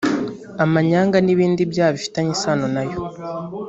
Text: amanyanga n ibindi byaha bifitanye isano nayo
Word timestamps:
amanyanga 0.63 1.17
n 1.21 1.27
ibindi 1.33 1.61
byaha 1.71 1.91
bifitanye 1.95 2.31
isano 2.35 2.65
nayo 2.75 2.97